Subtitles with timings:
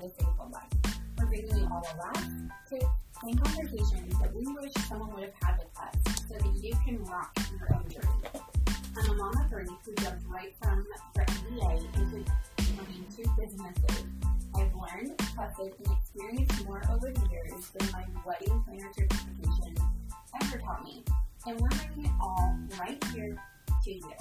[0.00, 0.96] the single life.
[1.18, 2.28] We're bringing you all the laughs,
[2.68, 2.86] tips,
[3.22, 7.04] and conversations that we wish someone would have had with us so that you can
[7.04, 8.08] rock your own journey.
[8.96, 10.86] I'm a mama Bernie who jumped right from
[11.16, 12.24] her MBA into
[12.78, 14.04] running two businesses.
[14.56, 19.76] I've learned, trusted, and experienced more over the years than my wedding planner certification
[20.42, 21.04] ever taught me.
[21.46, 23.36] And we're bringing it all right here
[23.84, 24.12] to you.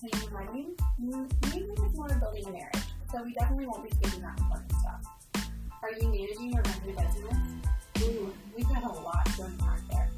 [0.00, 4.38] Planning wedding, maybe it's more building a marriage, so we definitely won't be skipping that
[4.38, 5.02] important stuff.
[5.82, 7.36] Are you managing your a business?
[8.02, 10.08] Ooh, we've got a lot to unpack there.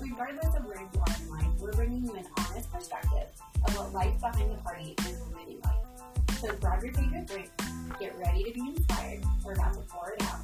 [0.00, 3.28] Regardless of where you are in life, we're bringing you an honest perspective
[3.66, 6.38] of what life behind the party is really like.
[6.38, 7.50] So grab your favorite drink,
[7.98, 9.24] get ready to be inspired.
[9.44, 10.40] We're about to pour it out.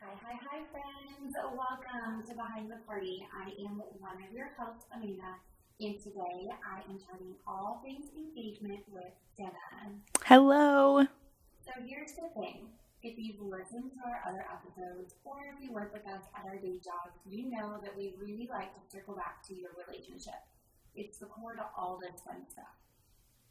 [0.00, 1.34] Hi, hi, hi, friends.
[1.34, 3.26] Welcome to Behind the Party.
[3.36, 5.34] I am one of your hosts, Amanda,
[5.78, 9.92] and today I am chatting all things engagement with Jenna.
[10.24, 11.04] Hello.
[11.64, 12.72] So here's the thing.
[13.02, 16.56] If you've listened to our other episodes or if you work with us at our
[16.56, 20.40] day jobs, you know that we really like to circle back to your relationship.
[20.96, 22.72] It's the core to all this fun stuff.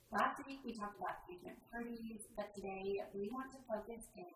[0.10, 4.34] Last week we talked about engagement parties, but today we want to focus in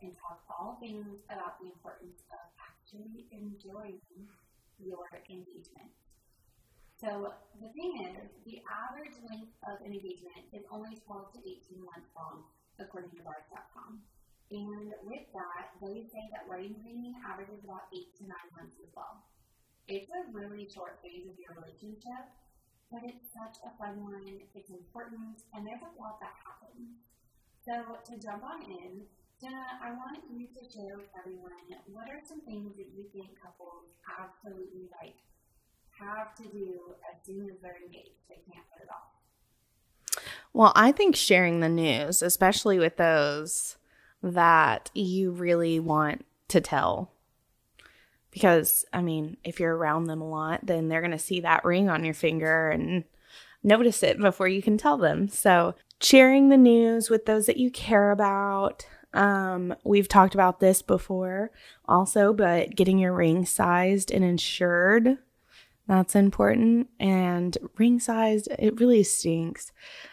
[0.00, 4.00] and talk all things about the importance of actually enjoying
[4.80, 5.92] your engagement.
[6.96, 7.28] So
[7.60, 12.08] the thing is, the average length of an engagement is only 12 to 18 months
[12.16, 12.48] long,
[12.80, 14.00] according to Brides.com.
[14.48, 18.88] And with that, they say that wedding planning averages about 8 to 9 months as
[18.96, 19.28] well.
[19.92, 22.32] It's a really short phase of your relationship,
[22.88, 24.24] but it's such a fun one,
[24.54, 26.96] it's important, and there's a lot that happens.
[27.60, 29.04] So to jump on in,
[29.36, 31.60] Jenna, I want you to share with everyone
[31.92, 35.18] what are some things that you think couples absolutely like
[35.98, 37.76] have to do as soon as they're?
[37.90, 40.22] They can't put it off.
[40.52, 43.76] Well, I think sharing the news, especially with those
[44.22, 47.12] that you really want to tell.
[48.30, 51.64] Because, I mean, if you're around them a lot, then they're going to see that
[51.64, 53.04] ring on your finger and
[53.62, 55.28] notice it before you can tell them.
[55.28, 60.82] So, sharing the news with those that you care about, um, we've talked about this
[60.82, 61.50] before
[61.86, 65.18] also, but getting your ring sized and insured.
[65.88, 66.88] That's important.
[66.98, 69.72] And ring sized, it really stinks.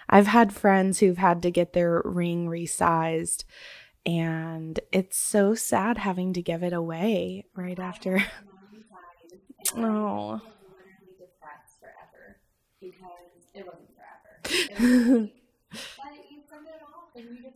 [0.09, 3.43] I've had friends who've had to get their ring resized,
[4.05, 8.23] and it's so sad having to give it away right after.
[9.77, 10.41] Oh.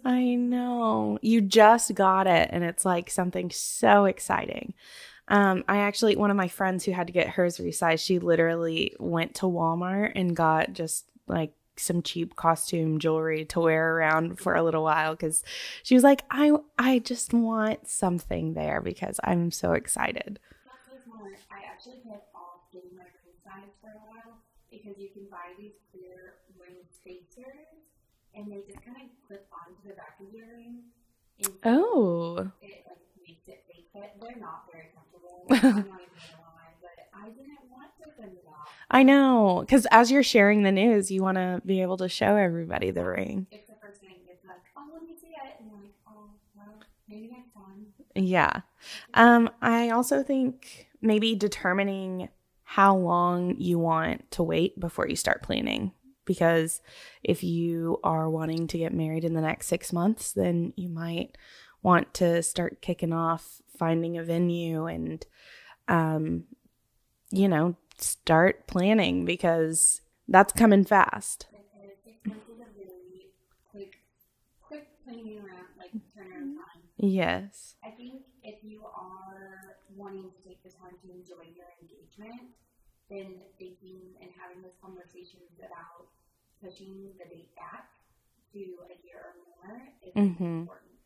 [0.06, 1.20] I know.
[1.22, 4.74] You just got it and it's like something so exciting.
[5.30, 8.96] Um, I actually one of my friends who had to get hers resized, she literally
[9.00, 14.56] went to Walmart and got just like some cheap costume jewelry to wear around for
[14.56, 15.44] a little while because
[15.84, 20.40] she was like, I I just want something there because I'm so excited.
[21.52, 24.40] I actually put off getting my ring size for a while
[24.72, 27.68] because you can buy these clear ring spacers
[28.34, 30.84] and they just kind of clip onto the back of your ring.
[31.64, 32.52] Oh.
[32.62, 34.17] It like makes it fake fit.
[34.28, 35.46] They're not very comfortable.
[35.50, 38.70] I'm not even gonna lie, but I didn't want to send it off.
[38.92, 39.60] I know.
[39.62, 43.06] Because as you're sharing the news, you want to be able to show everybody the
[43.06, 43.48] ring.
[43.52, 44.16] It's the first thing.
[44.30, 47.88] It's like, oh, let me see it, and you're like, oh, well, maybe next time.
[48.16, 48.62] Yeah.
[49.14, 52.30] Um, I also think maybe determining
[52.64, 55.92] how long you want to wait before you start planning.
[56.26, 56.82] Because
[57.24, 61.38] if you are wanting to get married in the next six months, then you might
[61.82, 65.26] want to start kicking off finding a venue and,
[65.88, 66.46] um,
[67.32, 71.48] you know, start planning because that's coming fast.
[71.84, 73.28] Because six months is a really
[73.72, 73.94] quick,
[74.62, 76.82] quick planning around, like turnaround time.
[76.98, 77.76] Yes.
[77.84, 82.54] I think if you are wanting to take the time to enjoy your engagement,
[83.10, 86.10] then thinking and having those conversations about
[86.62, 87.88] pushing the date back
[88.54, 89.34] to a year or
[89.66, 90.68] more is Mhm.
[90.68, 90.98] important.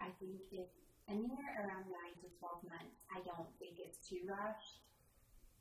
[0.00, 0.68] I think if
[1.08, 4.80] anywhere around nine to twelve months, I don't think it's too rushed.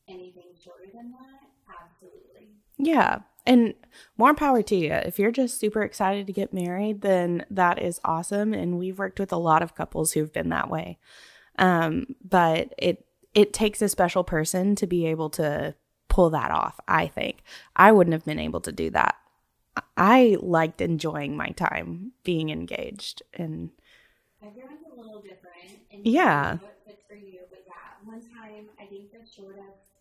[0.07, 2.49] Anything shorter than that, absolutely.
[2.77, 3.19] Yeah.
[3.45, 3.73] And
[4.17, 4.93] more power to you.
[4.93, 8.53] If you're just super excited to get married, then that is awesome.
[8.53, 10.97] And we've worked with a lot of couples who've been that way.
[11.57, 15.75] Um, but it it takes a special person to be able to
[16.07, 17.43] pull that off, I think.
[17.75, 19.15] I wouldn't have been able to do that.
[19.95, 23.71] I liked enjoying my time being engaged and
[24.45, 25.87] Everyone's little different.
[25.91, 26.57] And Yeah.
[26.59, 29.95] What fits for you, but yeah, one time I think the shortest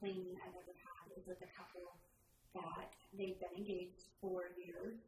[0.00, 1.96] planning I've ever had was with a couple
[2.56, 5.00] that they've been engaged for years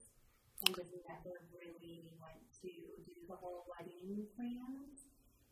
[0.66, 5.08] and just never really went to do the whole wedding plans.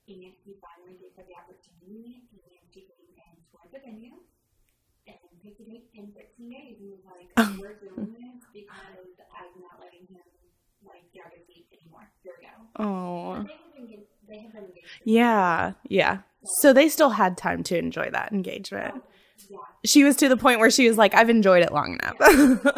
[0.07, 4.23] And he finally gave her the opportunity, and she came and toured the venue
[5.07, 6.79] and picked a date in 15 days.
[6.79, 7.57] And was like, oh.
[7.59, 10.23] "We're doing this because I'm not letting him
[10.87, 11.33] like drag
[11.81, 12.11] anymore.
[12.23, 13.45] Here we go." Oh.
[13.45, 14.87] They have been, they have been engaged.
[15.05, 16.19] Yeah, yeah.
[16.61, 19.03] So they still had time to enjoy that engagement.
[19.51, 19.59] Yeah.
[19.85, 22.75] She was to the point where she was like, I've enjoyed it long enough.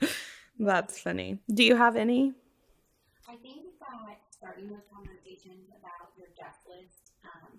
[0.58, 1.38] That's funny.
[1.52, 2.32] Do you have any?
[3.28, 7.50] I think that starting with conversations about your guest list, um,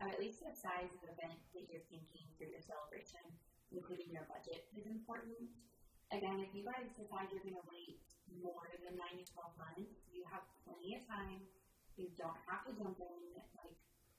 [0.00, 3.20] at least the size of the event that you're thinking for your celebration,
[3.72, 5.36] including your budget, is important.
[6.10, 8.02] Again, if you guys decide you're going to wait
[8.42, 11.38] more than 9 to 12 months, you have plenty of time.
[11.94, 13.74] You don't have to jump in like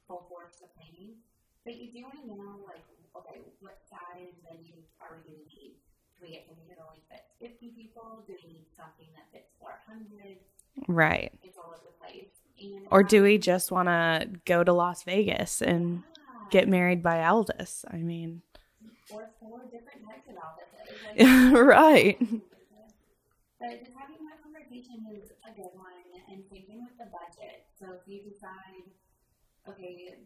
[0.07, 1.19] full force to planning,
[1.65, 2.85] but you do want to know like,
[3.17, 5.75] okay, what size venue are we going to need?
[6.15, 8.23] Do we get something that only fits 50 people?
[8.23, 10.39] Do we need something that fits 400?
[10.87, 11.31] Right.
[11.43, 12.31] it's all over the place.
[12.61, 17.03] And Or do we just want to go to Las Vegas and Ah, get married
[17.03, 17.83] by Elvis?
[17.91, 18.41] I mean,
[19.09, 20.70] or four different types of offices.
[21.51, 22.17] Right.
[23.59, 27.67] but just having that conversation is a good one, and thinking with the budget.
[27.77, 28.87] So if you decide,
[29.67, 30.17] okay,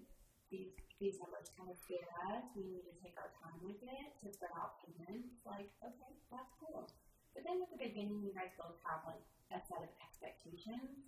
[0.51, 4.07] these these numbers kind of scare us, we need to take our time with it
[4.23, 5.35] to spread out payments.
[5.43, 6.87] Like, okay, that's cool.
[7.35, 9.19] But then at the beginning, you guys both have like
[9.51, 11.03] a set of expectations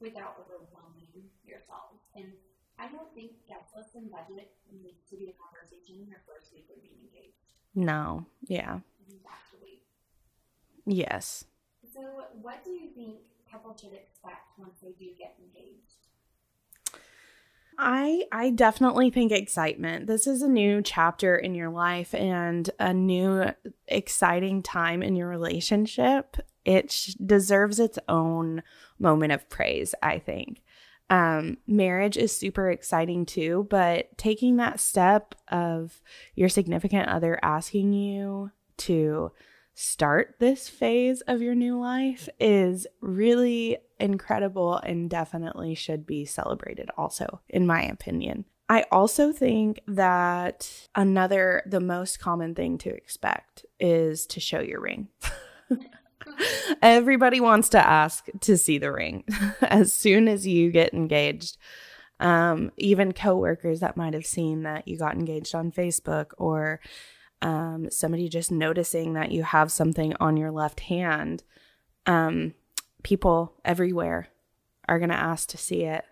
[0.00, 2.00] without overwhelming yourselves.
[2.16, 2.32] And
[2.80, 6.52] I don't think guest list and budget needs to be a conversation in your first
[6.56, 7.52] week of being engaged.
[7.76, 8.24] No.
[8.48, 8.80] Yeah.
[9.08, 9.82] You have to wait.
[10.84, 11.44] Yes.
[11.94, 12.00] So,
[12.42, 13.16] what do you think
[13.50, 15.96] couples should expect once they do get engaged?
[17.78, 20.06] I I definitely think excitement.
[20.06, 23.50] This is a new chapter in your life and a new
[23.86, 26.36] exciting time in your relationship.
[26.64, 28.62] It sh- deserves its own
[28.98, 30.62] moment of praise, I think.
[31.08, 36.02] Um, marriage is super exciting too, but taking that step of
[36.34, 39.32] your significant other asking you to
[39.74, 46.90] start this phase of your new life is really incredible and definitely should be celebrated,
[46.96, 48.46] also, in my opinion.
[48.68, 54.80] I also think that another, the most common thing to expect is to show your
[54.80, 55.08] ring.
[56.82, 59.24] Everybody wants to ask to see the ring
[59.60, 61.58] as soon as you get engaged.
[62.18, 66.80] Um, even coworkers that might have seen that you got engaged on Facebook or
[67.42, 71.42] um, somebody just noticing that you have something on your left hand.
[72.06, 72.54] Um,
[73.02, 74.28] people everywhere
[74.88, 76.04] are going to ask to see it.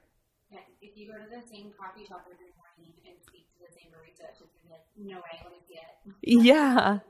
[0.50, 3.72] Yeah, if you go to the same coffee shop every morning and speak to the
[3.72, 6.42] same barista, it's just like, no way, see it.
[6.44, 6.98] Yeah,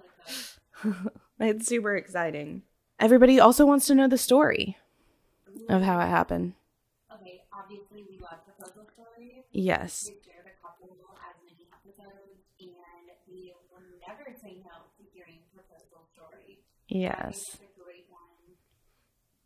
[1.40, 2.62] it's super exciting.
[3.00, 4.76] Everybody also wants to know the story
[5.68, 6.54] of how it happened.
[7.12, 9.44] Okay, obviously we love proposal stories.
[9.52, 10.10] Yes.
[10.10, 15.40] We've shared a couple as many episodes, and we will never say no to hearing
[15.54, 16.34] proposal stories.
[16.38, 16.58] I think
[16.94, 17.36] Yes.
[17.38, 18.22] it's a great one.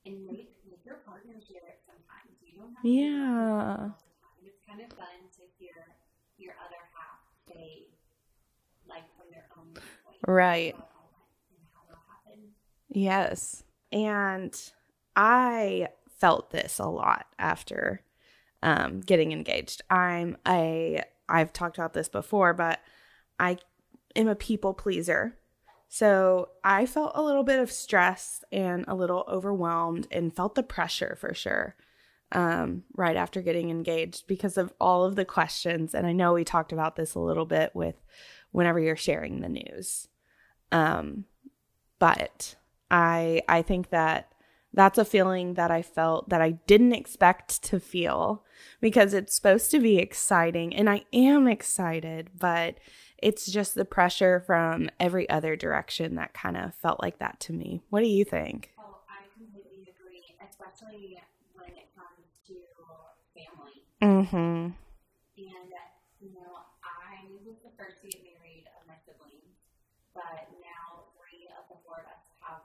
[0.04, 2.36] And make, make your partner share it sometimes.
[2.44, 3.08] You don't have to Yeah.
[3.08, 4.44] all the time.
[4.44, 5.72] It's kind of fun to hear
[6.36, 7.88] your other half say,
[8.86, 10.18] like, from their own point.
[10.26, 10.74] Right.
[10.74, 12.48] how it all went and how it all happened.
[12.90, 13.64] Yes.
[13.92, 14.54] And
[15.16, 15.88] I
[16.20, 18.02] felt this a lot after
[18.62, 19.80] um, getting engaged.
[19.88, 22.80] I'm a, I've talked about this before, but
[23.40, 23.56] I
[24.14, 25.34] am a people pleaser.
[25.88, 30.62] So I felt a little bit of stress and a little overwhelmed and felt the
[30.62, 31.76] pressure for sure
[32.32, 35.94] um, right after getting engaged because of all of the questions.
[35.94, 37.96] And I know we talked about this a little bit with
[38.50, 40.08] whenever you're sharing the news.
[40.70, 41.24] Um,
[41.98, 42.56] but
[42.90, 44.32] I I think that
[44.74, 48.44] that's a feeling that I felt that I didn't expect to feel
[48.80, 52.76] because it's supposed to be exciting and I am excited, but
[53.22, 57.52] it's just the pressure from every other direction that kind of felt like that to
[57.52, 57.82] me.
[57.90, 58.70] What do you think?
[58.78, 61.18] Oh, I completely agree, especially
[61.54, 62.54] when it comes to
[63.34, 63.82] family.
[64.02, 64.70] Mm-hmm.
[64.70, 65.70] And,
[66.22, 69.58] you know, I was the first to get married of my siblings,
[70.14, 72.62] but now three of the four of us have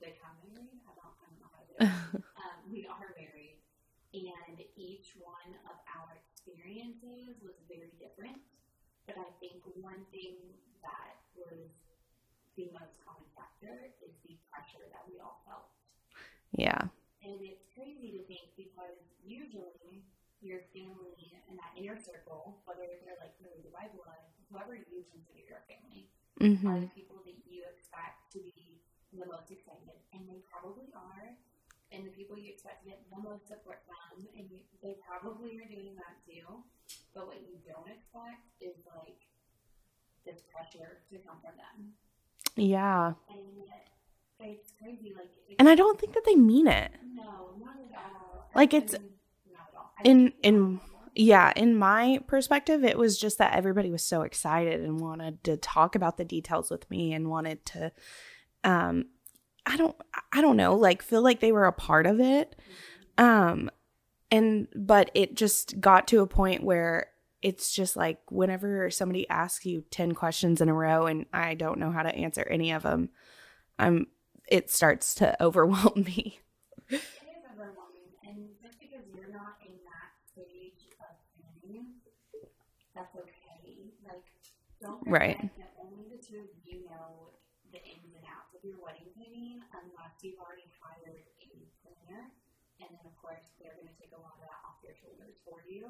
[0.00, 0.80] become married.
[0.88, 2.24] I don't, I don't know how to do it.
[2.40, 3.60] um, we are married,
[4.16, 8.40] and each one of our experiences was very different.
[9.06, 10.34] But I think one thing
[10.82, 11.70] that was
[12.58, 15.70] the most common factor is the pressure that we all felt.
[16.54, 16.90] Yeah.
[17.22, 20.02] And it's crazy to think because usually
[20.42, 25.42] your family and that inner circle, whether they're like really by blood, whoever you consider
[25.46, 26.68] your family, Mm-hmm.
[26.68, 28.76] are the people that you expect to be
[29.08, 31.32] the most excited, and they probably are.
[31.88, 35.56] And the people you expect to get the most support from, and you, they probably
[35.56, 36.44] are doing that too.
[37.16, 39.16] But what you don't expect is like
[40.26, 41.92] this pressure to come from them,
[42.56, 43.14] Yeah.
[44.40, 45.14] and it's crazy.
[45.16, 46.92] Like, it's, And I don't think that they mean it.
[47.14, 47.22] no,
[47.58, 48.50] not at all.
[48.54, 49.10] Like, I it's- mean,
[49.76, 49.90] all.
[50.04, 50.80] In- in-
[51.18, 55.56] Yeah, in my perspective, it was just that everybody was so excited and wanted to
[55.56, 57.90] talk about the details with me and wanted to
[58.64, 59.06] um
[59.64, 59.96] I don't
[60.32, 62.54] I don't know, like feel like they were a part of it.
[63.16, 63.70] Um
[64.30, 67.08] and but it just got to a point where
[67.42, 71.78] it's just like whenever somebody asks you 10 questions in a row and I don't
[71.78, 73.10] know how to answer any of them,
[73.78, 74.06] I'm
[74.48, 76.40] it starts to overwhelm me.
[76.88, 82.00] It is overwhelming, and just because you're not in that stage of planning,
[82.94, 83.90] that's okay.
[84.06, 84.24] Like,
[84.80, 85.38] don't Right.
[85.38, 87.34] that only the two of you know
[87.72, 91.46] the ins and outs of your wedding planning unless you've already hired a
[91.82, 92.35] planner.
[92.80, 95.36] And then, of course, they're going to take a lot of that off your shoulders
[95.48, 95.88] for you.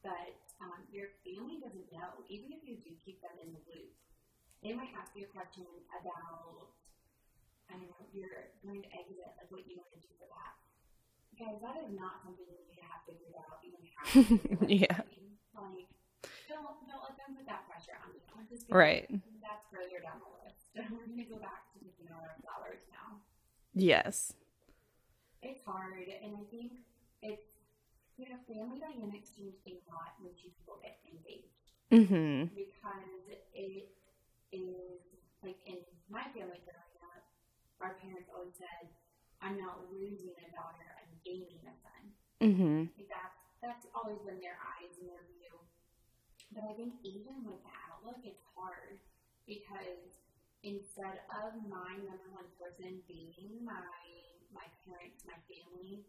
[0.00, 3.92] But um, your family doesn't know, even if you do keep them in the loop.
[4.64, 6.72] They might ask you a question about
[7.68, 10.54] I don't know, you're going to exit, like what you want to do for that.
[11.34, 14.08] Guys, that is not something that you have figured out even half.
[14.70, 15.02] Yeah.
[15.52, 15.90] Like,
[16.48, 18.22] don't don't let them put that pressure on you.
[18.48, 19.04] Just Right.
[19.42, 20.70] That's further down the list.
[20.92, 23.20] We're gonna go back to picking out our flowers now.
[23.74, 24.32] Yes.
[25.46, 26.72] It's hard, and I think
[27.22, 27.46] it's
[28.18, 32.50] you know family dynamics change a lot when two people get engaged Mhm.
[32.54, 33.22] because
[33.54, 33.86] it
[34.52, 35.00] is
[35.42, 35.78] like in
[36.10, 37.22] my family growing up,
[37.80, 38.90] our parents always said,
[39.40, 42.02] "I'm not losing a daughter, I'm gaining a son."
[42.42, 42.90] Mhm.
[42.98, 45.54] Like that's that's always been their eyes and their view.
[46.52, 48.98] But I think even with that outlook, it's hard
[49.46, 50.18] because
[50.62, 53.95] instead of my number one person being my
[54.56, 56.04] my parents, my family,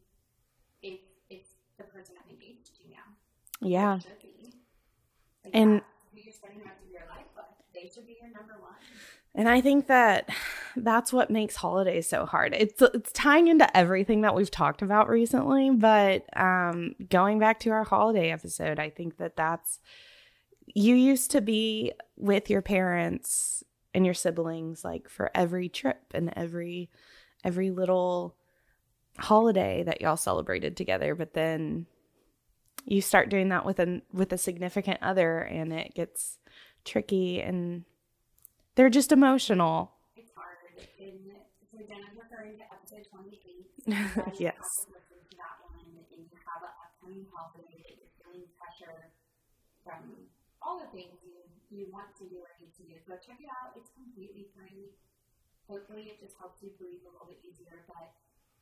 [0.81, 3.07] it's it's the person I'm engaged to now.
[3.61, 3.97] Yeah.
[3.97, 4.53] It should be.
[5.45, 5.81] Like And-
[6.13, 7.45] who you're spending the rest of your life with.
[7.73, 8.73] They should be your number one.
[9.35, 10.29] And I think that
[10.75, 12.55] that's what makes holidays so hard.
[12.55, 17.69] It's it's tying into everything that we've talked about recently, but um going back to
[17.71, 19.79] our holiday episode, I think that that's
[20.65, 23.63] you used to be with your parents
[23.93, 26.89] and your siblings like for every trip and every
[27.43, 28.35] every little
[29.17, 31.85] holiday that y'all celebrated together, but then
[32.85, 36.37] you start doing that with a with a significant other and it gets
[36.85, 37.83] tricky and
[38.75, 39.91] they're just emotional.
[40.15, 40.55] It's hard.
[40.99, 41.19] And
[41.71, 43.43] so Jenna's referring to episode 28.
[44.39, 44.55] Yes.
[45.39, 49.11] That one and you have an upcoming holiday that you're feeling pressure
[49.83, 50.27] from
[50.61, 51.39] all the things you,
[51.71, 52.95] you want to do or need to do.
[53.07, 53.75] So check it out.
[53.75, 54.91] It's completely free.
[55.67, 57.83] Hopefully it just helps you breathe a little bit easier.
[57.87, 58.13] But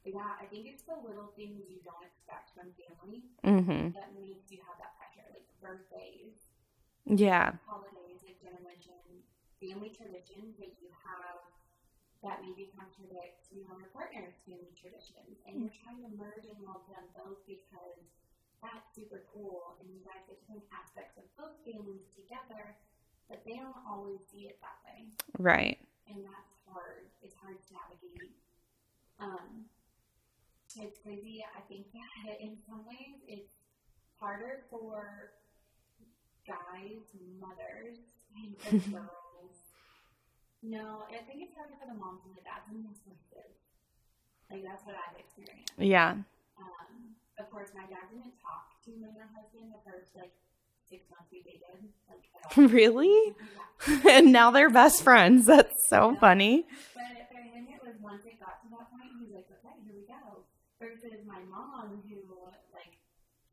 [0.06, 3.94] yeah, I think it's the little things you don't expect from family Mhm.
[3.94, 6.50] that makes you have that pressure, like birthdays,
[7.06, 7.54] Yeah.
[7.66, 9.24] holidays, like Jenna mentioned,
[9.62, 11.42] family traditions that you have
[12.24, 17.06] that maybe contradict your partner's family traditions, and you're trying to merge and meld them
[17.16, 18.00] both because
[18.62, 22.76] that's super cool, and you guys get different aspects of both families together,
[23.30, 25.06] but they don't always see it that way,
[25.38, 25.75] Right.
[26.10, 27.10] And that's hard.
[27.22, 28.36] It's hard to navigate.
[29.20, 29.66] Um,
[30.76, 31.40] it's crazy.
[31.44, 33.52] I think that in some ways it's
[34.20, 35.32] harder for
[36.48, 37.04] guys,
[37.40, 37.98] mothers,
[38.36, 38.52] and
[38.92, 39.56] girls.
[40.62, 43.56] No, I think it's harder for the moms and the dads in most places.
[44.52, 45.74] Like that's what I've experienced.
[45.78, 46.22] Yeah.
[46.60, 50.34] Um, of course, my dad didn't talk to my husband the first like
[50.90, 51.90] six months we dated.
[52.10, 52.24] Like.
[52.72, 53.12] Really?
[53.88, 54.10] Yeah.
[54.10, 55.46] and now they're best friends.
[55.46, 56.66] That's so funny.
[56.96, 59.76] But for him, it was once it got to that point, he was like, okay,
[59.84, 60.46] here we go.
[60.80, 62.20] Versus my mom, who,
[62.74, 62.96] like,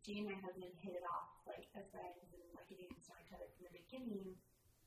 [0.06, 3.18] she and my husband hit it off, like, as friends and, like, getting to know
[3.18, 4.34] each other from the beginning.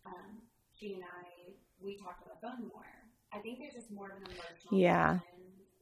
[0.07, 0.43] Um,
[0.75, 2.87] she and I, we talked on the phone more.
[3.33, 5.19] I think there's just more of an emotional Yeah.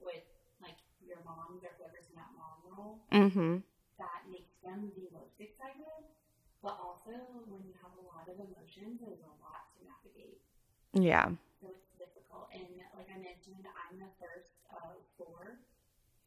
[0.01, 0.25] with,
[0.61, 3.61] like, your moms or whoever's in that mom role Mm-hmm.
[3.99, 6.12] that makes them the most excited.
[6.63, 7.11] But also,
[7.51, 10.39] when you have a lot of emotions, there's a lot to navigate
[10.95, 11.27] Yeah.
[11.59, 12.47] so it's difficult.
[12.55, 15.59] And like I mentioned, I'm the first of four.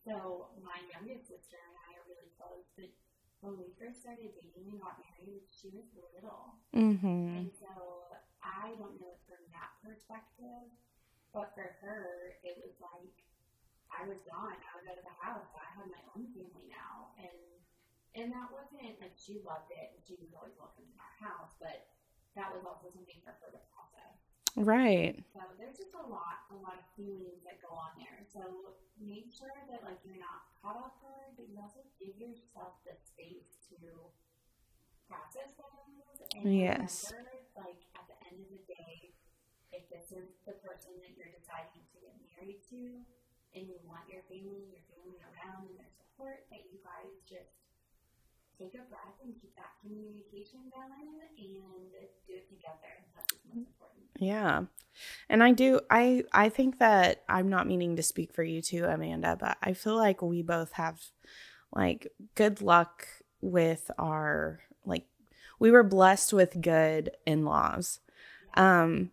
[0.05, 2.69] So my youngest sister and I are really close.
[2.77, 2.93] But
[3.41, 6.61] when we first started dating and got married, she was little.
[6.77, 7.41] Mm-hmm.
[7.41, 7.73] And so
[8.45, 10.69] I don't know it from that perspective.
[11.33, 13.17] But for her, it was like
[13.89, 14.57] I was gone.
[14.61, 15.49] I was out of the house.
[15.57, 17.17] I had my own family now.
[17.17, 17.56] And
[18.17, 21.53] and that wasn't like she loved it and she was always welcome in our house,
[21.61, 21.93] but
[22.35, 24.17] that was also something for her to process.
[24.57, 25.21] Right.
[25.37, 28.25] So there's just a lot, a lot of feelings that go on there.
[28.25, 32.81] So make sure that like you're not caught off guard, but you also give yourself
[32.89, 33.77] the space to
[35.07, 35.77] process those
[36.37, 37.09] and Yes.
[37.09, 39.17] remember, like at the end of the day,
[39.73, 43.01] if this is the person that you're deciding to get married to,
[43.57, 47.57] and you want your family, your family around and their support, that you guys just
[48.59, 51.55] take a breath and keep that communication going and
[52.27, 52.93] do it together.
[53.15, 54.07] That's what's important.
[54.19, 54.63] Yeah.
[55.29, 58.85] And I do I I think that I'm not meaning to speak for you too,
[58.85, 61.01] Amanda, but I feel like we both have
[61.75, 63.07] like good luck
[63.41, 65.07] with our like
[65.59, 68.01] we were blessed with good in-laws.
[68.55, 69.11] Um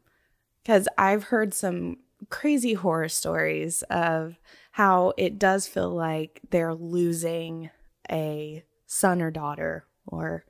[0.66, 1.98] cuz I've heard some
[2.30, 4.40] crazy horror stories of
[4.72, 7.70] how it does feel like they're losing
[8.12, 10.46] a son or daughter or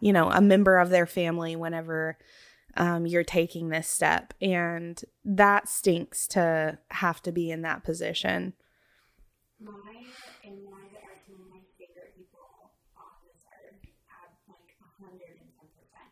[0.00, 2.18] you know, a member of their family whenever
[2.76, 4.34] um, you're taking this step.
[4.42, 8.54] And that stinks to have to be in that position.
[9.60, 9.70] My
[10.42, 12.42] in-laws are some of my favorite people
[12.98, 13.78] on this earth
[14.10, 16.10] at like a hundred and ten percent.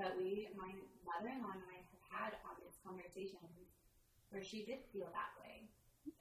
[0.00, 0.72] But we, my
[1.04, 3.68] mother-in-law and I have had honest conversations
[4.32, 5.68] where she did feel that way.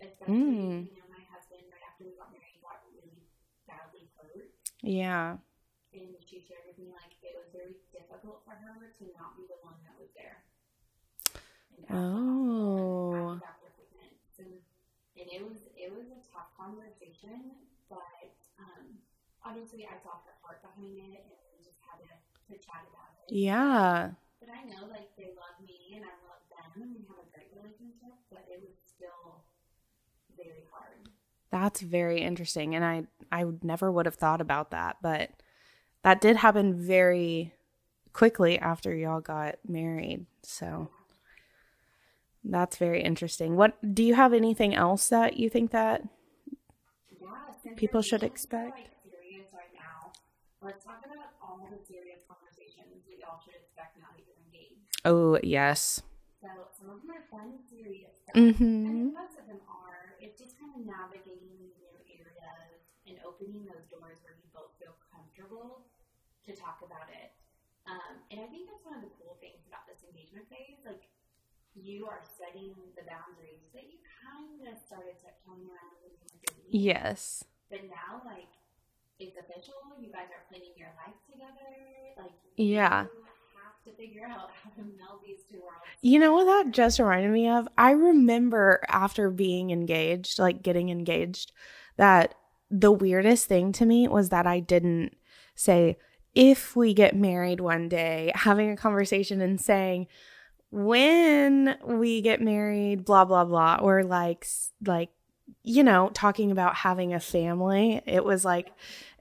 [0.03, 0.91] Especially, Mm.
[0.91, 3.23] you know, my husband right after we got married got really
[3.65, 3.96] badly.
[4.87, 5.35] Yeah.
[5.91, 9.43] And she shared with me like it was very difficult for her to not be
[9.51, 10.47] the one that was there.
[11.75, 13.11] And Oh.
[13.11, 14.35] and at the doctor's appointments.
[14.39, 14.53] And,
[15.19, 17.51] and it was it was a tough conversation,
[17.91, 18.31] but
[18.63, 18.95] um,
[19.43, 23.11] obviously I saw her heart behind it, and we just had to, to chat about
[23.27, 23.35] it.
[23.35, 24.15] Yeah.
[24.39, 27.27] But I know like they love me and I love them, and we have a
[27.35, 28.15] great relationship.
[28.31, 29.43] But it was still
[30.37, 31.09] very hard.
[31.61, 32.75] That's very interesting.
[32.75, 35.31] And I, I never would have thought about that, but
[36.03, 37.53] that did happen very
[38.13, 40.25] quickly after y'all got married.
[40.43, 40.89] So
[42.43, 43.55] that's very interesting.
[43.55, 46.03] What do you have anything else that you think that
[47.63, 48.77] Yeah, People should expect.
[48.77, 50.11] Like, serious right now.
[50.61, 55.01] Let's talk about all the serious conversations that y'all should expect now that you're engaged.
[55.05, 56.01] Oh, yes.
[56.41, 56.47] So
[56.79, 58.61] some of them are fun and serious stuff, Mhm.
[58.61, 60.15] and most of them are.
[60.21, 62.77] It's just kind of navigating these new areas
[63.09, 65.89] and opening those doors where you both feel comfortable
[66.45, 67.33] to talk about it.
[67.89, 70.77] Um, and I think that's one of the cool things about this engagement phase.
[70.83, 71.07] Like
[71.73, 76.41] you are setting the boundaries that you kind of started tiptoeing around when you were
[76.41, 76.69] dating.
[76.73, 77.45] Yes.
[77.69, 78.49] But now, like,
[79.19, 79.77] it's official.
[79.99, 81.69] You guys are planning your life together.
[82.17, 83.05] Like, Yeah.
[83.97, 85.81] Figure out how to meld these two worlds.
[86.01, 87.67] You know what that just reminded me of?
[87.77, 91.51] I remember after being engaged, like getting engaged,
[91.97, 92.35] that
[92.69, 95.17] the weirdest thing to me was that I didn't
[95.55, 95.97] say,
[96.35, 100.07] if we get married one day, having a conversation and saying,
[100.69, 104.45] when we get married, blah, blah, blah, or like,
[104.85, 105.09] like,
[105.63, 108.01] you know, talking about having a family.
[108.05, 108.71] It was like,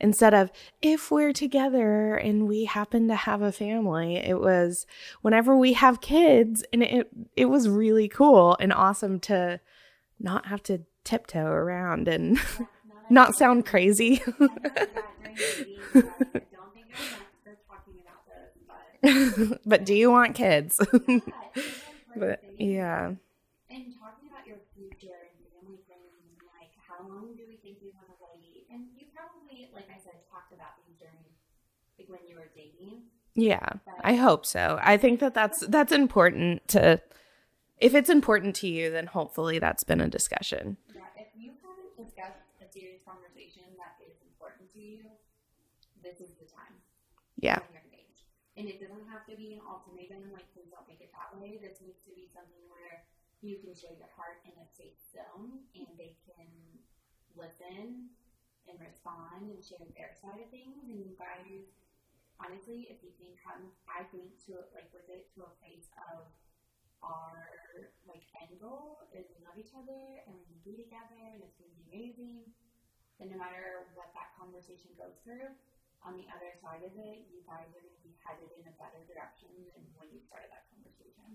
[0.00, 0.50] instead of
[0.82, 4.86] if we're together and we happen to have a family, it was
[5.22, 9.60] whenever we have kids and it it was really cool and awesome to
[10.20, 12.38] not have to tiptoe around and
[13.08, 14.22] not sound crazy.
[14.26, 19.94] I know that during dating, I don't think I'm experts talking about this, but do
[19.94, 20.76] you want kids?
[20.80, 20.86] Yeah,
[21.54, 23.12] it's an important but yeah
[23.68, 27.78] And talking about your future and family plans, and like how long do we think
[27.82, 28.66] we want to wait?
[28.70, 33.02] And you probably, like I said, talked about these during like when you were dating.
[33.34, 33.68] yeah
[34.02, 37.00] i hope so i think that that's that's important to
[37.78, 41.92] if it's important to you then hopefully that's been a discussion Yeah, if you haven't
[42.00, 45.04] discussed a serious conversation that is important to you,
[46.02, 46.74] this is the time.
[47.36, 48.24] yeah when you're engaged.
[48.56, 51.60] And it doesn't have to be an ultimatum, like please don't make it that way.
[51.60, 53.04] This needs to be something where
[53.44, 56.48] you can share your heart in a safe zone and they can
[57.36, 58.08] listen
[58.64, 60.80] and respond and share their side of things.
[60.88, 61.68] And you guys,
[62.42, 66.28] honestly, if you can come, I think to like with it to a place of
[67.04, 67.54] our
[68.08, 71.56] like end goal is we love each other and we're gonna be together and it's
[71.60, 72.44] gonna be amazing.
[73.20, 75.48] Then no matter what that conversation goes through,
[76.04, 78.74] on the other side of it, you guys are going to be headed in a
[78.78, 81.34] better direction than when you started that conversation.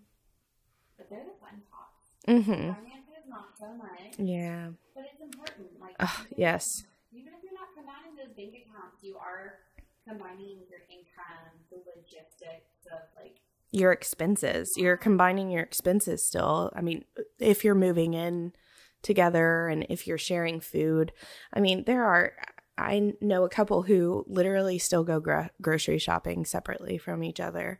[0.96, 2.14] But they're the fun talks.
[2.30, 5.76] mm-hmm Finances, not so much, yeah but it's important.
[5.82, 9.66] Like, Ugh, even- yes Even if you're not combining those bank accounts, you are
[10.08, 13.38] combining your income, the logistics of like,
[13.72, 14.74] your expenses.
[14.76, 16.72] You're combining your expenses still.
[16.76, 17.06] I mean,
[17.40, 18.54] if you're moving in
[19.02, 21.12] together and if you're sharing food,
[21.54, 22.34] I mean, there are,
[22.78, 27.80] I know a couple who literally still go gro- grocery shopping separately from each other.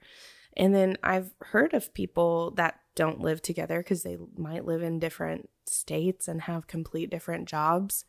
[0.58, 5.00] And then I've heard of people that don't live together because they might live in
[5.00, 8.06] different states and have complete different jobs.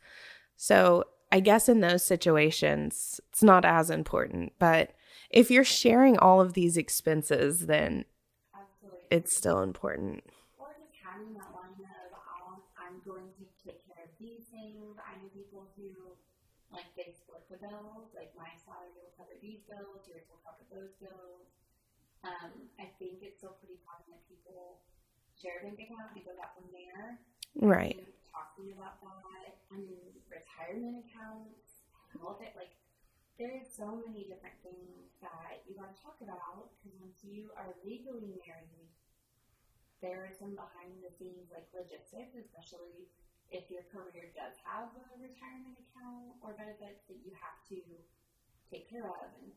[0.57, 4.53] So I guess in those situations, it's not as important.
[4.59, 4.93] But
[5.31, 8.05] if you're sharing all of these expenses, then
[8.53, 9.09] Absolutely.
[9.09, 10.21] it's still important.
[10.61, 14.93] or just having that line of I'll, I'm going to take care of these things.
[15.01, 15.89] I know people who
[16.69, 20.61] like they split the bills, like my salary will cover these bills, yours will cover
[20.69, 21.49] those bills.
[22.21, 24.85] Um, I think it's still pretty common that people
[25.33, 27.17] share a bank account and go out from there.
[27.57, 27.97] Right.
[27.97, 29.61] And talk to me about that.
[29.71, 31.85] I mean, retirement accounts,
[32.17, 32.73] health, it- like
[33.39, 37.73] there's so many different things that you got to talk about because once you are
[37.85, 38.89] legally married,
[40.03, 43.07] there are some behind the scenes like logistics, especially
[43.53, 47.79] if your career does have a retirement account or benefits that you have to
[48.71, 49.51] take care of and,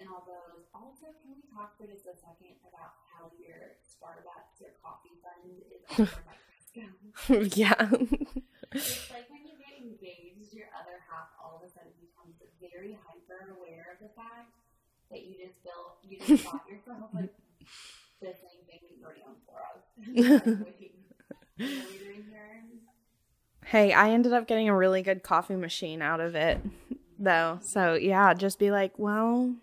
[0.00, 0.66] and all those.
[0.74, 5.62] Also, can we talk for just a second about how your Starbucks, your coffee fund
[5.70, 6.51] is also like Costco?
[7.56, 7.88] yeah.
[8.72, 12.98] It's like when you get engaged, your other half all of a sudden becomes very
[13.06, 14.56] hyper aware of the fact
[15.10, 17.34] that you just built, you just bought yourself like
[18.20, 20.60] the same thing that you already own four of.
[20.60, 20.94] like, wait,
[21.60, 22.62] are we doing here?
[23.66, 26.60] hey, I ended up getting a really good coffee machine out of it,
[27.18, 27.58] though.
[27.62, 29.54] So, yeah, just be like, well,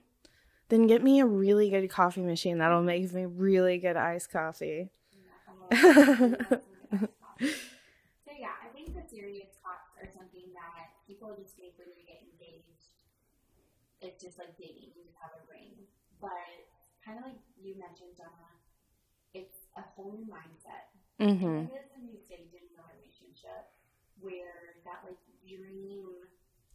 [0.69, 4.89] then get me a really good coffee machine that'll make me really good iced coffee.
[7.39, 12.04] So yeah, I think the serious talks are something that people just think when you
[12.04, 13.08] get engaged.
[13.99, 15.75] It's just like dating, you just have a ring.
[16.23, 16.67] But
[17.04, 18.52] kind of like you mentioned, Donna,
[19.36, 20.91] it's a whole new mindset.
[21.19, 21.67] Mm-hmm.
[21.67, 23.71] It is a new stage in your relationship
[24.19, 26.08] where that like dream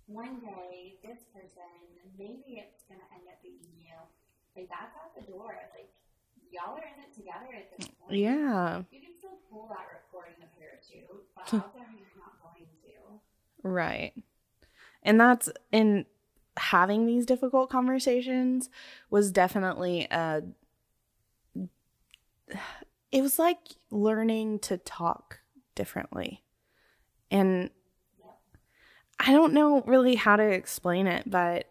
[0.05, 1.72] one day this person
[2.20, 3.96] maybe it's gonna end up being you.
[4.53, 5.57] Like that's out the door.
[5.72, 5.92] Like
[6.55, 8.21] y'all are in it together at this point.
[8.21, 12.64] Yeah, You can still pull that recording a parachute, but out there you're not going
[12.64, 13.69] to.
[13.69, 14.12] right.
[15.03, 16.07] And that's in
[16.57, 18.71] having these difficult conversations
[19.11, 20.43] was definitely a.
[23.12, 23.59] It was like
[23.90, 25.40] learning to talk
[25.75, 26.43] differently.
[27.31, 27.71] And
[29.21, 31.67] I don't know really how to explain it, but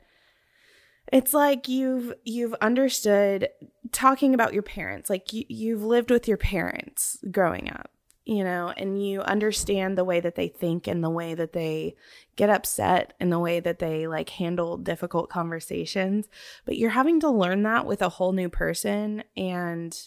[1.12, 3.50] it's like you've you've understood
[3.94, 7.92] talking about your parents, like you, you've lived with your parents growing up,
[8.26, 11.96] you know, and you understand the way that they think and the way that they
[12.36, 16.28] get upset and the way that they like handle difficult conversations.
[16.66, 19.98] But you're having to learn that with a whole new person and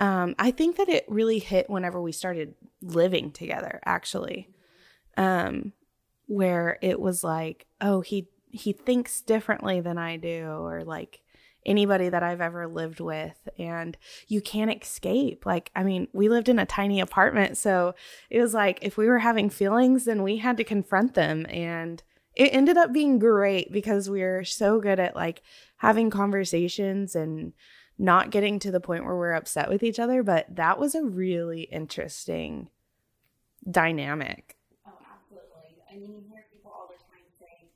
[0.00, 4.48] um, I think that it really hit whenever we started living together, actually,
[5.18, 5.74] um,
[6.26, 11.20] where it was like, oh, he he thinks differently than I do, or like
[11.66, 13.96] anybody that I've ever lived with, and
[14.28, 15.44] you can't escape.
[15.46, 17.94] Like, I mean, we lived in a tiny apartment, so
[18.30, 22.02] it was like if we were having feelings, then we had to confront them, and
[22.36, 25.42] it ended up being great because we were so good at like
[25.78, 27.52] having conversations and
[27.98, 31.04] not getting to the point where we're upset with each other, but that was a
[31.04, 32.70] really interesting
[33.68, 34.56] dynamic.
[34.86, 35.76] Oh, absolutely.
[35.90, 37.68] I mean, you hear people all the time say,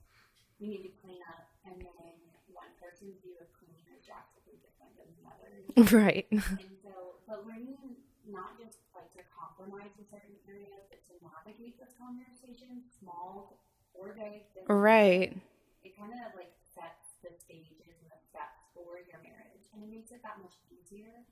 [0.61, 2.15] we need to clean up, and then
[2.53, 5.64] one person's view of cleaning is drastically different than the other.
[5.93, 6.27] Right.
[6.31, 6.41] And
[6.83, 7.99] so, but learning
[8.31, 13.59] not just like to compromise in certain areas, but to navigate this conversation, small
[13.93, 15.37] or big, Right.
[15.85, 19.91] it kind of like sets the stages and the steps for your marriage, and it
[19.91, 21.23] makes it that much easier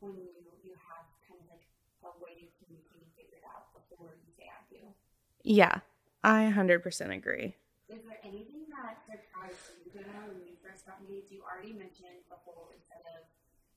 [0.00, 0.30] when you
[0.62, 1.66] you have kind of like
[2.06, 4.82] a way of communicating figured out before you say I do.
[5.42, 5.80] Yeah.
[6.22, 7.54] I 100% agree.
[7.88, 11.30] Is there anything that surprised you, Jenna, when you first got engaged?
[11.30, 12.85] You already mentioned before instead of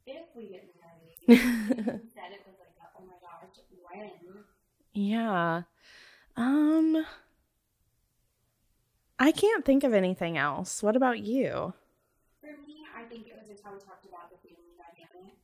[0.09, 1.19] if we get married,
[2.13, 4.43] said it was like, a, oh my gosh, when?
[4.93, 5.63] Yeah.
[6.37, 7.05] Um
[9.19, 10.81] I can't think of anything else.
[10.83, 11.73] What about you?
[12.41, 15.35] For me, I think it was just how we talked about the family dynamic.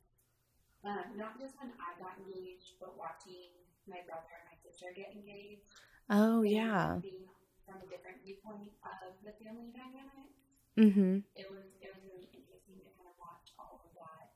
[0.84, 3.52] Um, not just when I got engaged, but watching
[3.86, 5.62] my brother and my sister get engaged.
[6.10, 7.00] Oh, yeah.
[7.02, 10.30] Being from a different viewpoint of the family dynamic.
[10.76, 11.24] Mhm.
[11.36, 14.28] it was it was really interesting to kind of watch all of that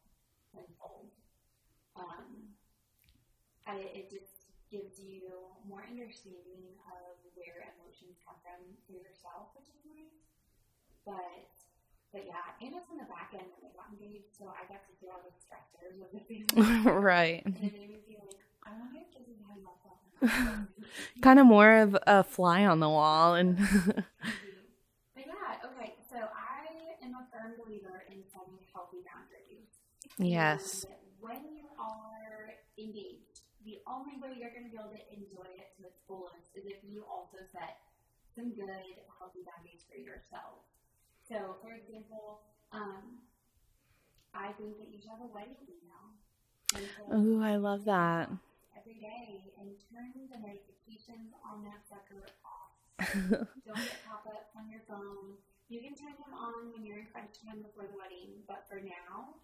[0.54, 1.10] unfold.
[2.00, 2.56] Um,
[3.68, 5.28] and it, it just gives you
[5.68, 10.16] more understanding of where emotions come from for yourself, which is nice.
[11.04, 11.52] But
[12.12, 14.82] but yeah, and it's on the back end when they got engaged, so I got
[14.82, 17.42] to see all the stressors of the family, right.
[17.44, 20.68] and it made me feel like I wonder if this is how y'all felt.
[21.22, 23.58] Kind of more of a fly on the wall and
[25.14, 25.94] But yeah, okay.
[26.10, 26.66] So I
[27.04, 29.68] am a firm believer in setting healthy boundaries.
[30.18, 30.84] yes.
[30.84, 30.99] And you
[31.80, 33.40] are engaged.
[33.64, 36.68] The only way you're going to be able to enjoy it to its fullest is
[36.68, 37.80] if you also set
[38.36, 38.68] some good,
[39.18, 40.64] healthy boundaries for yourself.
[41.24, 42.40] So, for example,
[42.72, 43.24] um,
[44.32, 46.16] I think that you should have a wedding email.
[47.10, 48.30] Ooh, I love that.
[48.76, 52.72] Every day and turn the notifications on that sucker off.
[53.66, 55.36] Don't get pop ups on your phone.
[55.68, 58.82] You can turn them on when you're in crunch time before the wedding, but for
[58.82, 59.38] now,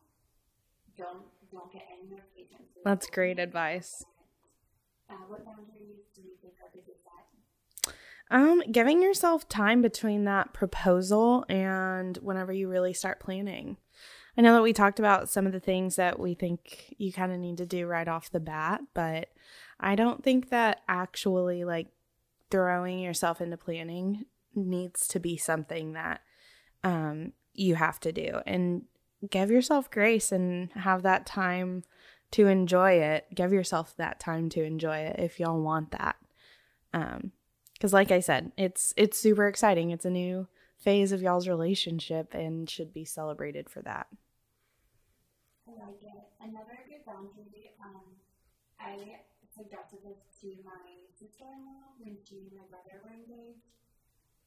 [0.97, 2.69] don't don't get any notifications.
[2.85, 4.05] That's great advice.
[5.09, 6.93] Uh, what boundaries do you think are good to
[7.85, 7.95] set?
[8.31, 13.77] Um, giving yourself time between that proposal and whenever you really start planning.
[14.37, 17.33] I know that we talked about some of the things that we think you kind
[17.33, 19.29] of need to do right off the bat, but
[19.81, 21.89] I don't think that actually like
[22.51, 26.21] throwing yourself into planning needs to be something that
[26.85, 28.41] um, you have to do.
[28.47, 28.83] And
[29.31, 31.85] give yourself grace and have that time
[32.33, 33.27] to enjoy it.
[33.35, 36.17] Give yourself that time to enjoy it if y'all want that.
[36.93, 37.33] Um,
[37.75, 39.91] because like I said, it's it's super exciting.
[39.91, 40.49] It's a new
[40.79, 44.07] phase of y'all's relationship and should be celebrated for that.
[45.69, 46.23] I like it.
[46.41, 48.17] Another good boundary, um,
[48.81, 49.21] I
[49.55, 53.76] suggested this to my sister-in-law when she and my brother were engaged.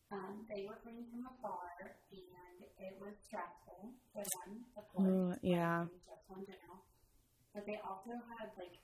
[0.09, 5.37] Um, they were playing from afar, and it was stressful for them, of course.
[5.45, 5.85] yeah.
[6.01, 6.81] Stressful in general.
[7.53, 8.81] But they also had, like,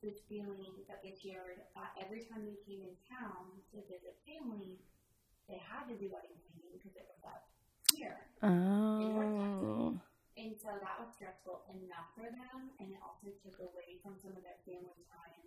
[0.00, 4.80] this feeling that they shared uh, every time they came in town to visit family,
[5.48, 7.48] they had to do wedding planning because it was up
[7.92, 8.28] here.
[8.40, 9.96] Oh.
[10.36, 14.36] And so that was stressful enough for them, and it also took away from some
[14.36, 15.44] of their family time.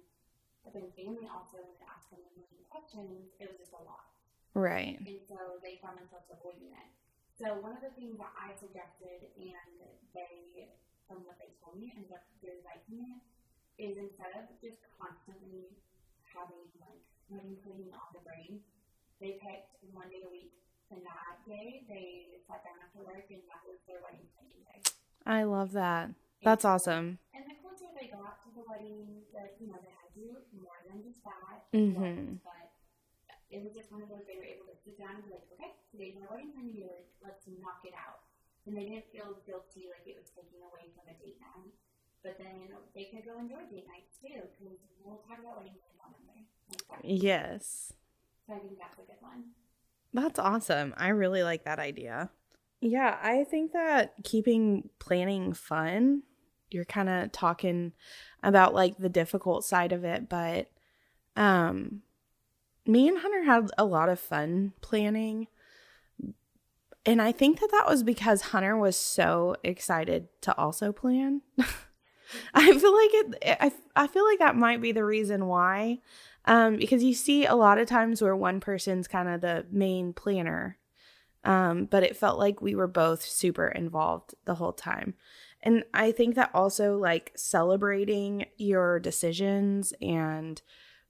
[0.66, 3.30] But then family also would ask them a million questions.
[3.38, 4.19] It was just a lot.
[4.54, 4.98] Right.
[5.00, 6.90] And so they found themselves avoiding it.
[7.40, 9.76] So one of the things that I suggested, and
[10.12, 10.68] they,
[11.08, 13.22] from what they told me, ended up really liking it,
[13.80, 15.72] is instead of just constantly
[16.28, 17.00] having like
[17.32, 18.60] wedding planning on the brain,
[19.24, 20.52] they picked one day a week
[20.92, 24.82] and that day they sat down after work and that was their wedding planning day.
[25.24, 26.12] I love that.
[26.44, 27.08] That's and, awesome.
[27.32, 30.28] And the closer they got to the wedding, that you know they had to do
[30.60, 31.64] more than just that.
[31.72, 32.44] Mm-hmm.
[32.44, 32.59] But
[33.50, 35.48] it was just one of those they were able to sit down and be like,
[35.58, 37.10] okay, today's my wedding day.
[37.24, 38.24] Let's knock it out.
[38.66, 41.74] And they didn't feel guilty like it was taking away from a date night.
[42.22, 45.98] But then they could go enjoy date night too, because we'll talk about wedding planning
[46.06, 46.46] on Monday.
[47.04, 47.94] Yes.
[48.48, 49.44] So I think that's a good one.
[50.14, 50.94] That's awesome.
[50.98, 52.30] I really like that idea.
[52.82, 56.24] Yeah, I think that keeping planning fun,
[56.72, 57.94] you're kind of talking
[58.44, 60.70] about like the difficult side of it, but
[61.36, 62.02] um
[62.90, 65.48] me and Hunter had a lot of fun planning.
[67.06, 71.42] And I think that that was because Hunter was so excited to also plan.
[72.54, 76.00] I feel like it I I feel like that might be the reason why
[76.46, 80.14] um, because you see a lot of times where one person's kind of the main
[80.14, 80.78] planner,
[81.44, 85.14] um, but it felt like we were both super involved the whole time.
[85.62, 90.62] And I think that also like celebrating your decisions and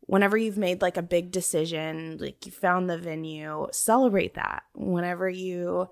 [0.10, 4.64] whenever you've made like a big decision, like you found the venue, celebrate that.
[4.74, 5.88] Whenever you,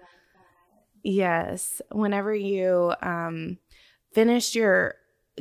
[1.04, 3.60] yes, whenever you um,
[4.14, 4.96] finished your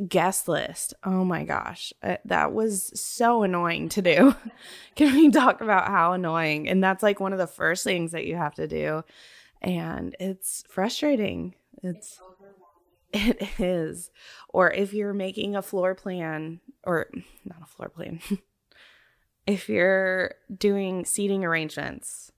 [0.07, 0.93] guest list.
[1.03, 4.35] Oh my gosh, uh, that was so annoying to do.
[4.95, 6.69] Can we talk about how annoying?
[6.69, 9.03] And that's like one of the first things that you have to do.
[9.59, 11.55] And it's frustrating.
[11.81, 12.19] It's
[13.11, 14.11] it is.
[14.49, 17.09] Or if you're making a floor plan or
[17.43, 18.19] not a floor plan.
[19.47, 22.31] if you're doing seating arrangements,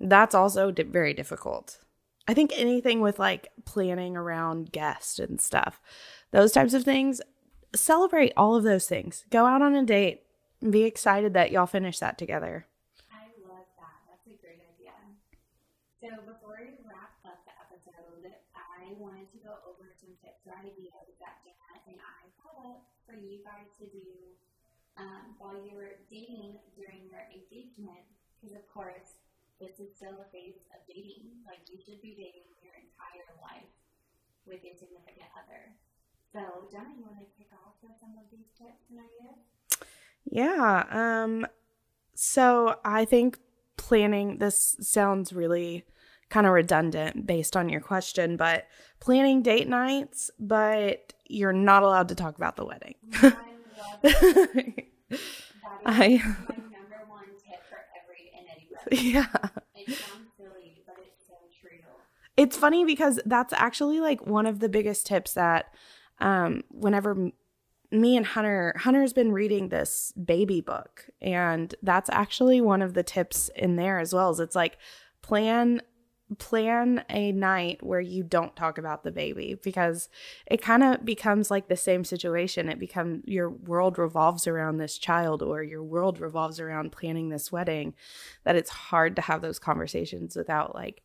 [0.00, 1.80] that's also di- very difficult.
[2.28, 5.80] I think anything with like planning around guests and stuff
[6.30, 7.20] those types of things.
[7.74, 9.24] Celebrate all of those things.
[9.30, 10.22] Go out on a date.
[10.62, 12.66] and Be excited that y'all finish that together.
[13.12, 13.96] I love that.
[14.08, 14.96] That's a great idea.
[16.00, 20.56] So before we wrap up the episode, I wanted to go over some tips or
[20.56, 24.04] ideas that Jenna and I thought up for you guys to do
[24.98, 28.04] um, while you're dating during your engagement.
[28.38, 29.18] Because of course,
[29.58, 31.42] this is still a phase of dating.
[31.46, 33.70] Like you should be dating your entire life
[34.46, 35.74] with your significant other.
[36.32, 39.38] So, Jenna, you want to kick off with some of these tips and ideas?
[40.30, 40.84] Yeah.
[40.90, 41.46] Um,
[42.14, 43.38] so I think
[43.76, 45.84] planning this sounds really
[46.28, 48.66] kind of redundant based on your question, but
[49.00, 52.94] planning date nights, but you're not allowed to talk about the wedding.
[53.22, 53.47] I
[55.86, 58.46] I, number one tip for every and
[58.90, 59.26] any Yeah.
[59.74, 61.78] It sounds silly, but it's so true.
[62.36, 65.72] It's funny because that's actually like one of the biggest tips that
[66.20, 67.30] um, whenever
[67.90, 73.02] me and Hunter, Hunter's been reading this baby book, and that's actually one of the
[73.02, 74.30] tips in there as well.
[74.30, 74.76] Is it's like
[75.22, 75.80] plan
[76.36, 80.08] plan a night where you don't talk about the baby because
[80.46, 82.68] it kind of becomes like the same situation.
[82.68, 87.50] It becomes your world revolves around this child or your world revolves around planning this
[87.50, 87.94] wedding
[88.44, 91.02] that it's hard to have those conversations without like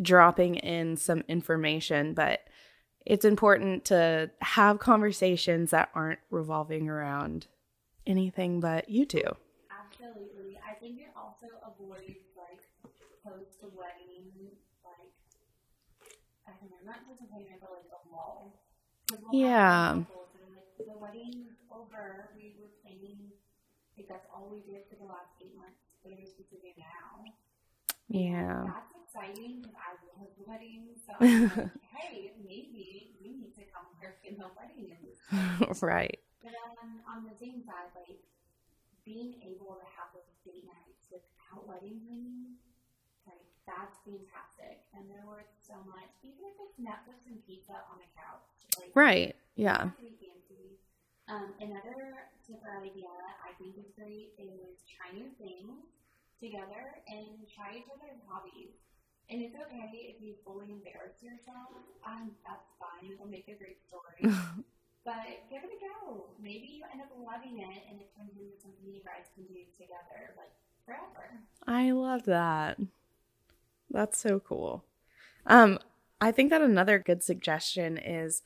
[0.00, 2.14] dropping in some information.
[2.14, 2.40] But
[3.06, 7.46] it's important to have conversations that aren't revolving around
[8.06, 9.22] anything but you two.
[9.70, 10.58] Absolutely.
[10.68, 12.60] I think it also avoids like
[13.24, 14.03] post wedding
[16.70, 18.60] know, not disappointment but like a lull.
[19.08, 19.92] 'Cause we'll Yeah.
[20.00, 23.32] couples that are like, the wedding's over, we were planning
[23.96, 25.78] like that's all we did for the last eight months.
[26.02, 27.24] What are we supposed to do now?
[28.08, 31.00] yeah That's exciting because I love weddings.
[31.06, 35.80] So I'm like, hey, maybe we need to come work in the wedding industry.
[35.82, 38.20] right But um, on the same side, like
[39.04, 42.56] being able to have those date nights without wedding planning,
[43.66, 44.84] that's fantastic.
[44.92, 48.44] And they're worth so much, even if it's Netflix and pizza on the couch.
[48.78, 50.78] Like, right yeah not to be fancy.
[51.30, 53.08] Um, another tip or idea
[53.40, 55.88] I think is great is try new things
[56.42, 58.76] together and try each other's hobbies.
[59.32, 61.72] And it's okay if you fully embarrass yourself.
[62.04, 63.08] Um, that's fine.
[63.08, 64.20] It'll make a great story.
[65.08, 66.28] but give it a go.
[66.36, 69.64] Maybe you end up loving it and it turns into something you guys can do
[69.80, 70.52] together, like
[70.84, 71.40] forever.
[71.66, 72.76] I love that.
[73.94, 74.84] That's so cool.
[75.46, 75.78] Um,
[76.20, 78.42] I think that another good suggestion is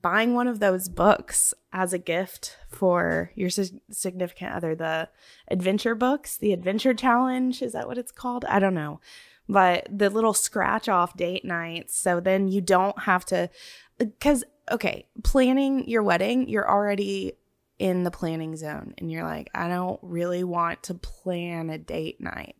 [0.00, 4.74] buying one of those books as a gift for your significant other.
[4.74, 5.08] The
[5.48, 8.44] adventure books, the adventure challenge, is that what it's called?
[8.44, 9.00] I don't know.
[9.48, 11.98] But the little scratch off date nights.
[11.98, 13.50] So then you don't have to,
[13.98, 17.32] because, okay, planning your wedding, you're already
[17.78, 22.20] in the planning zone and you're like, I don't really want to plan a date
[22.20, 22.54] night.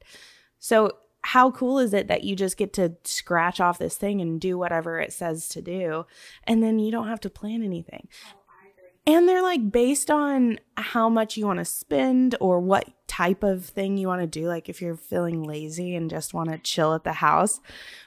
[0.58, 4.40] So, how cool is it that you just get to scratch off this thing and
[4.40, 6.06] do whatever it says to do,
[6.44, 8.08] and then you don't have to plan anything?
[9.04, 13.64] And they're like based on how much you want to spend or what type of
[13.64, 14.46] thing you want to do.
[14.46, 17.60] Like if you're feeling lazy and just want to chill at the house.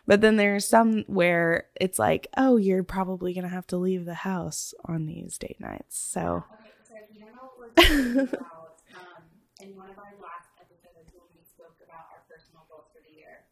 [0.07, 4.05] But then there's some where it's like, oh, you're probably going to have to leave
[4.05, 5.97] the house on these date nights.
[5.99, 9.23] So, Okay, so you know what we're talking about, um,
[9.59, 13.13] in one of our last episodes when we spoke about our personal goals for the
[13.13, 13.43] year,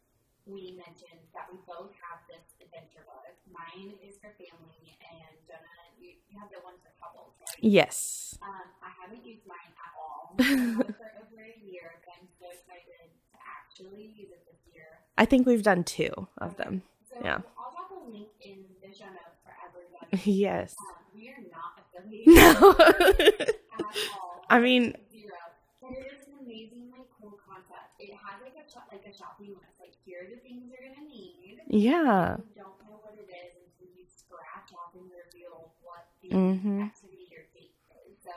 [0.46, 3.24] we mentioned that we both have this adventure book.
[3.48, 7.58] Mine is for family, and Jenna, you, you have the one for couples, right?
[7.64, 8.36] yes.
[8.42, 12.12] Um, I haven't used mine at all I've had it for over a year, but
[12.20, 15.00] I'm so excited to actually use it this year.
[15.16, 16.82] I think we've done two of them.
[17.08, 17.40] So Yeah.
[17.56, 20.08] I'll drop a link in the show notes for everyone.
[20.28, 20.74] Yes.
[20.78, 22.76] Um, we are not affiliated No.
[22.78, 23.88] at
[24.20, 24.44] all.
[24.50, 25.38] I mean, zero.
[25.80, 27.96] But it is an amazingly cool concept.
[27.98, 29.73] It has like a like a shopping list.
[30.04, 31.60] Here are the things you're gonna need.
[31.68, 32.36] yeah.
[32.38, 36.82] You don't know what it is until you scratch off and reveal what the Mhm.
[36.88, 37.74] activity or date
[38.06, 38.16] is.
[38.22, 38.32] So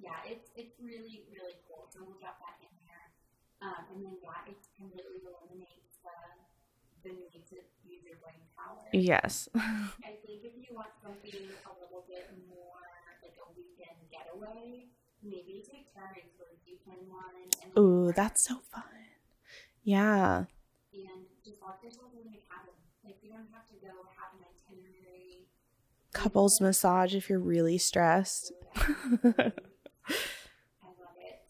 [0.00, 1.86] yeah, it's it's really really cool.
[1.92, 3.06] So we'll drop that in there.
[3.62, 6.16] Um, and then yeah, it completely eliminates the
[7.04, 8.82] the need to use your brain power.
[8.92, 9.48] Yes.
[9.56, 11.30] I think if you want something
[11.66, 12.82] a little bit more
[13.22, 14.90] like a weekend getaway,
[15.22, 18.84] maybe take turns where you can one Ooh, that's so fun.
[19.84, 20.44] Yeah.
[21.04, 22.72] And just lock yourself in cabin.
[23.04, 25.46] Like you don't have to go have an itinerary.
[26.12, 28.52] Couples massage if you're really stressed.
[28.76, 29.52] I
[30.96, 31.44] love it.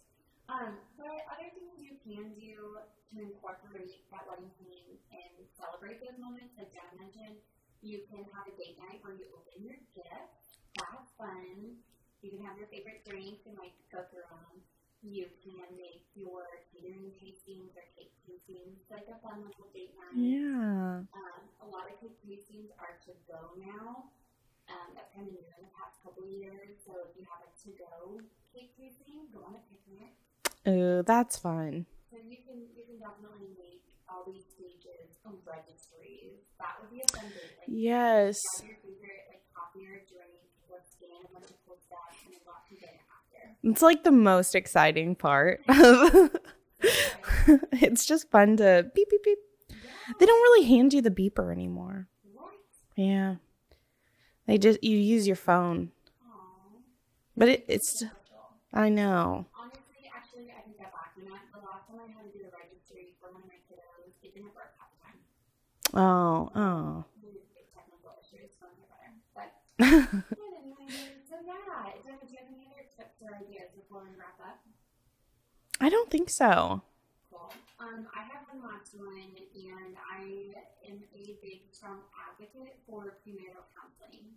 [0.48, 2.82] Um, but other things you can do
[3.14, 7.38] to incorporate that wedding theme and celebrate those moments, like Dad mentioned,
[7.80, 10.58] you can have a date night where you open your gift.
[10.76, 11.78] That's fun.
[12.20, 14.60] You can have your favorite drinks and like go through them.
[15.06, 16.42] You can make your
[16.74, 20.18] catering tastings or cake tastings like a fun little date night.
[20.18, 21.06] Yeah.
[21.14, 24.10] Um, a lot of cake tastings are to go now.
[24.66, 26.82] Um, that's kind of new in the past couple of years.
[26.82, 28.18] So if you have a to go
[28.50, 30.18] cake tasting, go on a picnic.
[30.66, 31.86] Ooh, that's fun.
[32.10, 36.42] So you can you can definitely make all these stages of registries.
[36.58, 37.54] That would be a fun date.
[37.62, 38.34] Like Yes.
[38.58, 40.34] grab your favorite like coffee or drink,
[40.66, 43.15] let's scan a bunch of cool stuff, and then go out to dinner.
[43.62, 45.60] It's like the most exciting part.
[46.78, 49.38] it's just fun to beep, beep, beep.
[50.18, 52.06] They don't really hand you the beeper anymore.
[52.94, 53.36] Yeah.
[54.46, 55.90] They just, you use your phone.
[57.36, 58.04] But it, it's,
[58.72, 59.46] I know.
[59.52, 62.44] Honestly, actually, I think that back when I, the last time I had to do
[62.44, 65.18] the registry for one of my kiddos, it didn't work half the time.
[65.92, 67.04] Oh, oh.
[67.20, 69.10] We did get technical issues from my.
[69.34, 70.88] But, anyway,
[71.28, 72.66] so yeah, do you have any
[73.26, 74.62] or ideas before we wrap up?
[75.80, 76.82] I don't think so.
[77.30, 77.52] Cool.
[77.78, 80.54] Um, I have one last one, and I
[80.88, 84.32] am a big, strong advocate for premarital counseling.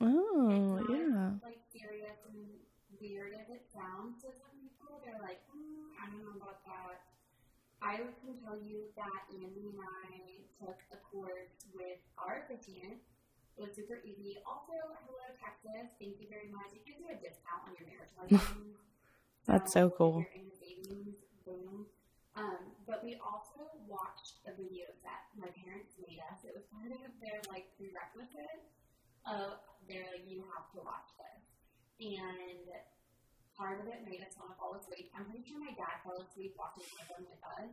[0.00, 1.30] Oh, not yeah.
[1.42, 2.46] like serious and
[3.00, 5.00] weird as it sounds to some people.
[5.02, 7.00] They're like, mm, I don't know about that.
[7.82, 13.00] I can tell you that Andy and I took a course with our recipient.
[13.56, 14.36] It was super easy.
[14.44, 14.76] Also,
[15.08, 16.76] hello Texas, thank you very much.
[16.76, 18.76] You can do a discount on your marriage license.
[19.48, 20.20] That's so cool.
[20.20, 21.88] you're in the savings, boom.
[22.36, 26.44] Um, but we also watched a video that my parents made us.
[26.44, 28.60] It was kind of their like prerequisite
[29.24, 29.56] of
[29.88, 31.40] they're like, you have to watch this.
[31.96, 32.68] And
[33.56, 35.08] part of it made us want to fall asleep.
[35.16, 37.72] I'm pretty sure my dad fell asleep watching one of them with us.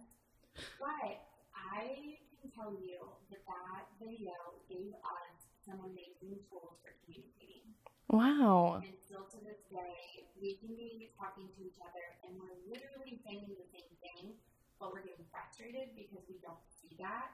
[0.79, 4.31] But I can tell you that that video
[4.71, 7.63] gave us some amazing tools for communicating.
[8.11, 8.83] Wow.
[8.83, 13.15] And still to this day, we can be talking to each other and we're literally
[13.23, 14.35] saying the same thing,
[14.77, 17.31] but we're getting frustrated because we don't see that.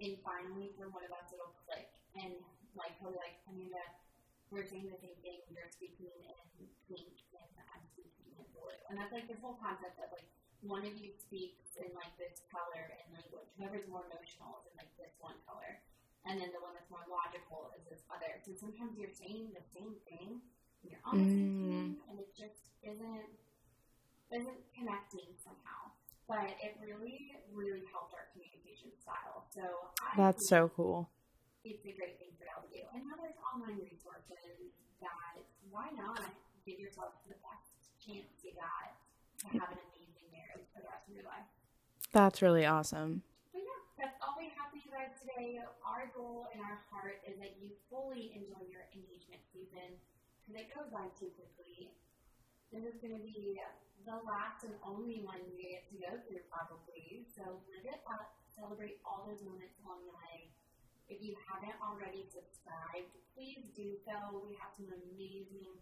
[0.00, 1.92] And finally, for one of us, it'll click.
[2.16, 2.32] And
[2.72, 3.84] like, be like, Amanda,
[4.48, 5.44] we're saying the same thing.
[5.52, 8.72] You're speaking in pink and I'm speaking in blue.
[8.88, 10.26] And that's like this whole concept of like,
[10.64, 13.48] one of you speaks in like this color and language.
[13.56, 15.80] Whoever's more emotional is in like this one color
[16.28, 18.36] and then the one that's more logical is this other.
[18.44, 20.40] So sometimes you're saying the same thing,
[20.82, 23.28] and you're on the same team, and it just isn't
[24.30, 25.90] isn't connecting somehow.
[26.30, 29.50] But it really, really helped our communication style.
[29.50, 31.10] So I That's so cool.
[31.66, 32.86] it's a great thing for y'all to do.
[32.94, 34.70] And now there's online resources
[35.02, 35.42] that
[35.74, 36.22] why not
[36.62, 38.94] give yourself the best chance you got
[39.42, 41.50] to have an amazing marriage for the rest of your life.
[42.14, 43.26] That's really awesome.
[43.50, 45.56] But yeah, that's all we have for you guys today.
[45.80, 49.96] Our goal and our heart is that you fully enjoy your engagement season
[50.44, 51.88] because it goes by too quickly.
[52.68, 53.56] This is going to be
[54.04, 57.24] the last and only one you get to go through, probably.
[57.32, 60.52] So live it up, celebrate all those moments along the way.
[61.08, 64.44] If you haven't already subscribed, please do so.
[64.44, 65.80] We have some amazing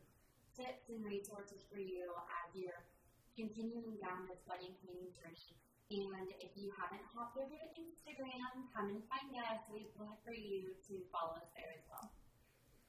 [0.54, 2.14] tips and resources for you
[2.46, 2.86] as you're
[3.34, 5.58] continuing down this wedding planning journey.
[5.90, 9.60] And if you haven't hopped over to Instagram, come and find us.
[9.72, 12.12] We'd love for you to follow us there as well.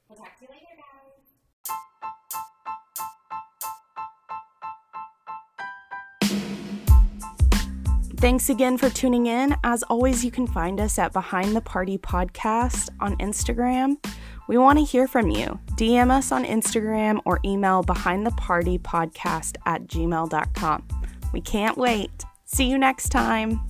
[0.06, 1.30] We'll talk to you later, guys.
[8.18, 9.56] Thanks again for tuning in.
[9.64, 13.96] As always, you can find us at Behind the Party Podcast on Instagram.
[14.46, 15.58] We want to hear from you.
[15.76, 20.88] DM us on Instagram or email behindthepartypodcast at gmail.com.
[21.32, 22.26] We can't wait.
[22.52, 23.60] See you next time.